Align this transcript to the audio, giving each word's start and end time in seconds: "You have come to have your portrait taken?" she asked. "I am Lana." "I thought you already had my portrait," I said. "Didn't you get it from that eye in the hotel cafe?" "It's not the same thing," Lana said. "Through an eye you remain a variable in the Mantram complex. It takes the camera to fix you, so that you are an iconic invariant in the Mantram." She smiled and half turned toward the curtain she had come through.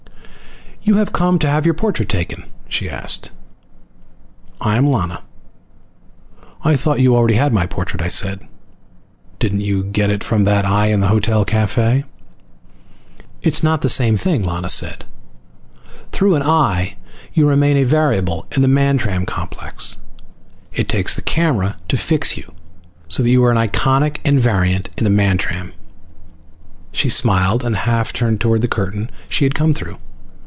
"You 0.83 0.95
have 0.95 1.13
come 1.13 1.37
to 1.37 1.47
have 1.47 1.63
your 1.63 1.75
portrait 1.75 2.09
taken?" 2.09 2.43
she 2.67 2.89
asked. 2.89 3.29
"I 4.59 4.77
am 4.77 4.87
Lana." 4.89 5.21
"I 6.65 6.75
thought 6.75 6.99
you 6.99 7.15
already 7.15 7.35
had 7.35 7.53
my 7.53 7.67
portrait," 7.67 8.01
I 8.01 8.07
said. 8.07 8.41
"Didn't 9.37 9.59
you 9.61 9.83
get 9.83 10.09
it 10.09 10.23
from 10.23 10.43
that 10.45 10.65
eye 10.65 10.87
in 10.87 10.99
the 10.99 11.07
hotel 11.09 11.45
cafe?" 11.45 12.03
"It's 13.43 13.61
not 13.61 13.81
the 13.83 13.89
same 13.89 14.17
thing," 14.17 14.41
Lana 14.41 14.69
said. 14.69 15.05
"Through 16.11 16.33
an 16.33 16.41
eye 16.41 16.95
you 17.35 17.47
remain 17.47 17.77
a 17.77 17.83
variable 17.83 18.47
in 18.51 18.63
the 18.63 18.67
Mantram 18.67 19.27
complex. 19.27 19.97
It 20.73 20.89
takes 20.89 21.15
the 21.15 21.21
camera 21.21 21.77
to 21.89 21.95
fix 21.95 22.35
you, 22.37 22.53
so 23.07 23.21
that 23.21 23.29
you 23.29 23.45
are 23.45 23.51
an 23.51 23.57
iconic 23.69 24.15
invariant 24.25 24.87
in 24.97 25.03
the 25.03 25.11
Mantram." 25.11 25.73
She 26.91 27.07
smiled 27.07 27.63
and 27.63 27.75
half 27.75 28.11
turned 28.11 28.41
toward 28.41 28.63
the 28.63 28.67
curtain 28.67 29.11
she 29.29 29.43
had 29.45 29.53
come 29.53 29.75
through. 29.75 29.99